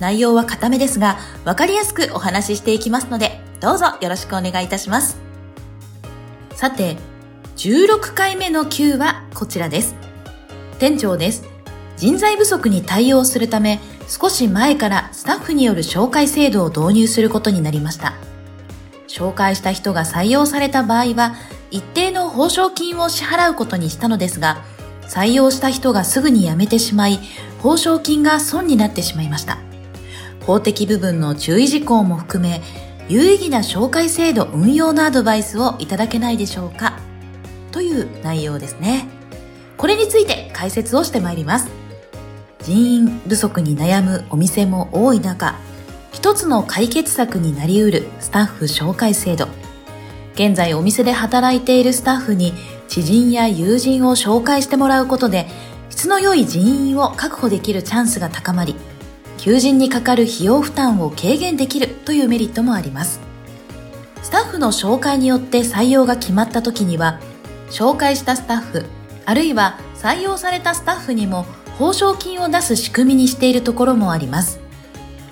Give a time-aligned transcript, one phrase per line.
[0.00, 5.18] 内容は固めですが、わかりやすくお話ししていきますので、どうぞよろしくお願いいたします。
[6.54, 6.96] さて、
[7.56, 9.94] 16回目の Q はこちらです。
[10.78, 11.44] 店長です。
[11.96, 18.14] 人材不足に対応するため、少し前からスタッフによる紹介制度を導入することになりました。
[19.08, 21.34] 紹介した人が採用された場合は、
[21.70, 24.62] 一定の報奨金を支払うことにしたのですが、
[25.08, 27.20] 採用した人がすぐに辞めてしまい、
[27.62, 29.65] 報奨金が損になってしまいました。
[30.46, 32.62] 法的部分の注意事項も含め、
[33.08, 36.98] 有意義な紹介制度運用のアドバイスをいただけないでしょうか？
[37.72, 39.08] という内容ですね。
[39.76, 41.68] これについて解説をしてまいります。
[42.62, 45.56] 人員不足に悩むお店も多い中、
[46.12, 49.48] 一つの解決策になり得るスタッフ紹介制度。
[50.34, 52.52] 現在お店で働いているスタッフに
[52.88, 55.48] 知人や友人を紹介してもらうことで、
[55.90, 58.76] 質の良い人員を確保できるチャンスが高まり、
[59.46, 63.20] 求人にかかる費用負担を軽減できるというメリットもあります。
[64.20, 67.20] スタッフの紹介によって採用が決まった時には、
[67.70, 68.86] 紹介したスタッフ、
[69.24, 71.46] あるいは採用されたスタッフにも
[71.78, 74.58] 報奨金を出す仕組みにしているところもあります。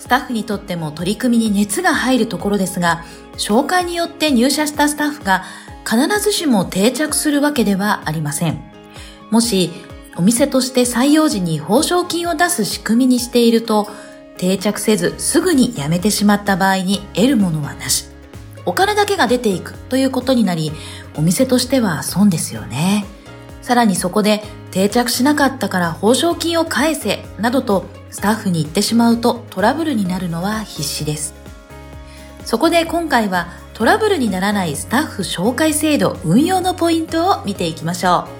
[0.00, 3.04] スタッフにとっても取り組みに熱が入るところですが、
[3.36, 5.44] 紹介によって入社したスタッフが
[5.88, 8.60] 必ずしも定着するわけではありません。
[9.30, 9.70] もし
[10.20, 13.88] お店として採用時に報奨金を出す仕組みにしていると、
[14.36, 18.04] 定着せずすぐに辞めてしまった場合に得るものはなし。
[18.66, 20.72] お金だけが出ていくということになり、
[21.16, 23.06] お店としては損ですよね。
[23.62, 24.42] さらにそこで
[24.72, 31.32] 定着しなかったから報奨金を返せなどとスタッフに言ってしまうとトラブルになるのは必至です。
[32.44, 38.39] そこで今回はトラブルにならないスタッフ紹介制度運用のポイントを見ていきましょう。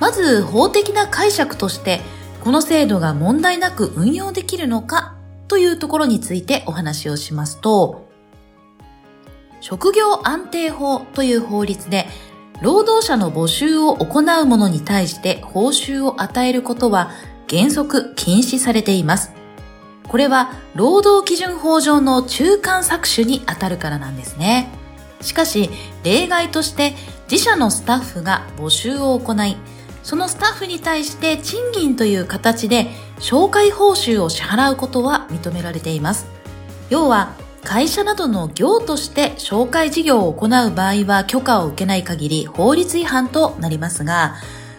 [0.00, 2.00] まず法的な解釈として、
[2.44, 5.16] この制度が問題なく運用できるのか
[5.48, 8.08] というところについてお話をしますと、
[9.60, 12.06] 職業安定法という法律で、
[12.60, 17.10] 労働者の募集を行う者に対して報酬を与えることは
[17.48, 19.32] 原則禁止されています。
[20.08, 24.68] これは労働基準法上の中間搾取に当たるからなんですね。
[25.20, 25.70] しかし、
[26.02, 26.94] 例外として
[27.30, 29.56] 自社のスタッフが募集を行い、
[30.08, 32.86] そのスタッフに対して賃金という形で
[33.18, 36.24] 紹介報酬を支払うことは認められています。
[36.88, 44.36] 要は、会社などの業として紹介事業を行う場合は許可を受けない限り法律違反となりますが、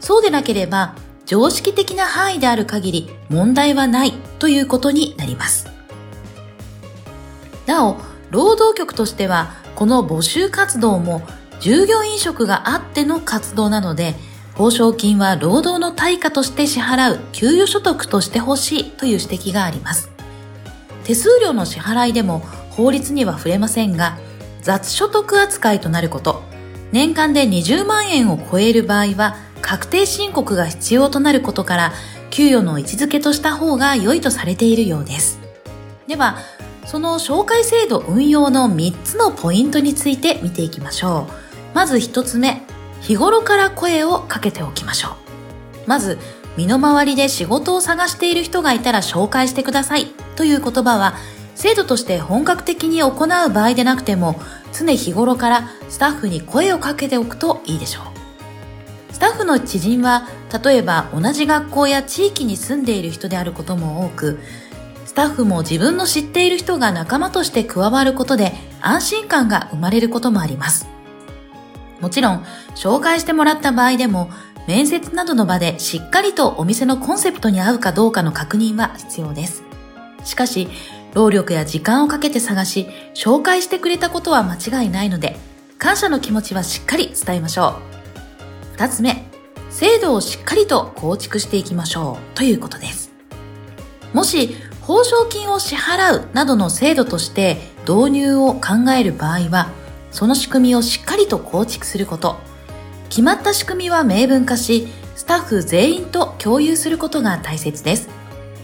[0.00, 5.68] そうでなければ常識的な範囲である限り問題はないということになります。
[7.66, 7.96] なお、
[8.30, 11.22] 労働局としてはこの募集活動も
[11.60, 14.16] 従業員職があっての活動なので、
[14.54, 20.10] 報奨金は労働の対価として支払う給与所得としてほしいという指摘があります。
[21.04, 22.40] 手数料の支払いでも
[22.70, 24.18] 法律には触れませんが、
[24.60, 26.42] 雑所得扱いとなること、
[26.92, 31.92] 年間で20万円を超える場合は確定申告が必要となることから、
[32.30, 35.38] 給与の位置づけとした方が良いとされているようです。
[36.06, 36.38] では、
[36.86, 41.74] その紹介制度運用の3つのポイントについて見ていきましょう。
[41.74, 42.62] まず1つ目、
[43.02, 45.12] 日頃から声をかけておきましょう。
[45.88, 46.18] まず、
[46.56, 51.14] 身の回りで仕事を探している人がいたら紹介してくださいという言葉は、
[51.54, 54.40] 制度として本格的に行う場合でなくても、
[54.72, 58.04] 常日頃からスタッフに声をかけておくといいでしょう。
[59.12, 60.28] スタッフの知人は、
[60.64, 64.38] 例えば同じ学校や地域に住んでいる人であることも多く、
[65.06, 70.91] スタッフも自分の知っている人が仲間として加わることで安心感が生まれることもあります。
[72.02, 72.44] もちろん、
[72.74, 74.28] 紹介してもらった場合でも、
[74.66, 79.62] 面接などの場でしっかりとお店のコンセプトに合うかどうかの確認は必要です。
[80.24, 80.68] しかし、
[81.14, 85.38] 労力や時間をかけて探し、紹介してくれたことは間違いないので、
[85.78, 87.74] 感謝の気持ちはしっかり伝えましょう。
[88.74, 89.24] 二つ目、
[89.70, 93.12] 制度をしっかりと構築していきましょうということです。
[94.12, 97.58] もし、報奨金を支払うなどの制度として
[97.88, 99.70] 導入を考える場合は、
[100.12, 102.36] その仕組みをしっかりと構築すること。
[103.08, 108.08] 決まった仕組みは明文化し、スタッフ全員と共有することが大切です。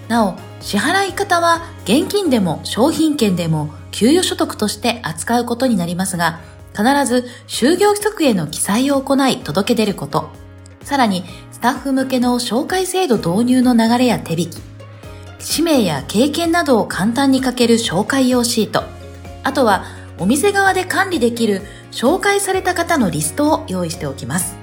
[0.08, 6.40] なお、支払い方は現金でも商品券でも給与所得として扱うことになりますが、
[6.72, 10.30] 必ず就業規則への記載を行い届け出ること。
[10.82, 14.58] さらに、スタッフ向けの紹介制度導入の流れや手引き。
[15.40, 18.84] 氏名や経験などを簡単に書ける紹介用シート。
[19.42, 19.84] あとは、
[20.18, 24.56] お店側で管理できる紹介された方のリストを用意しておきます。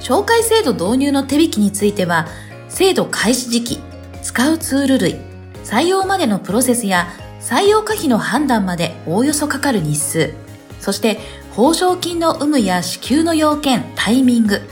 [0.00, 2.26] 紹介制度導入の手引きについては、
[2.68, 3.80] 制度開始時期、
[4.22, 5.16] 使うツール類、
[5.64, 7.08] 採用までのプロセスや
[7.40, 10.34] 採用可否の判断までおおよそかかる日数、
[10.80, 11.18] そして
[11.52, 14.62] 報奨金の有無や支給の要件、タイミング、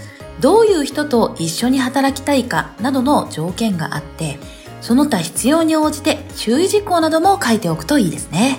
[0.41, 4.39] どういう人と一緒に働きたいかなどの条件があって、
[4.81, 8.59] その他必要に応じて注意事項なども書いておくといいですね。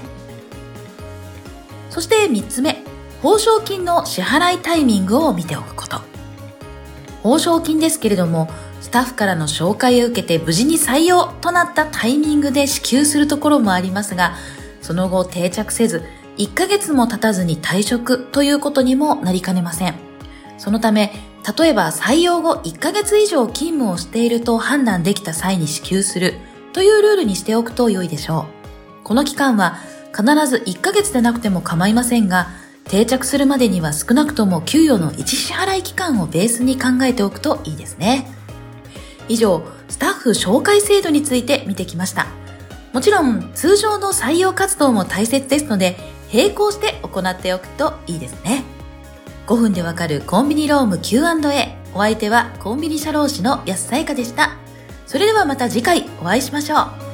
[1.92, 2.84] そして3つ目、
[3.22, 6.00] 報奨金の支払いタイミングを見ておくこと。
[7.22, 8.50] 報奨金ですけれども、
[8.80, 14.36] スタッフからの紹介を受けて無事に採用となったタイミングで支給するところもありますが、
[14.82, 16.04] その後定着せず、
[16.38, 19.96] 1ヶ月も経たずに退職ということにもなりかねません。
[20.58, 21.14] そのため、
[21.58, 26.36] 例えば採用後1ヶ月以上勤務をしていると判断できた際に支給する
[26.72, 28.46] というルールにしておくと良いでしょ
[29.02, 29.04] う。
[29.04, 29.78] この期間は
[30.16, 32.50] 必ず1ヶ月でなくても構いませんが、
[32.86, 38.30] 定着するまでには少なくとも給与の一支払い期間をベースに考えておくといいですね。
[39.30, 42.28] 以上、スタッフ紹介制度について見てきました。
[42.92, 45.98] もちろん、通常の採用活動も大切ですので、
[46.34, 48.64] 並行して行っておくといいですね。
[49.48, 51.78] 5分でわかるコンビニローム Q&A。
[51.94, 54.52] お相手はコンビニ社労士の安さやかでした。
[55.08, 56.76] それではまた次回お会いしましょ
[57.08, 57.11] う。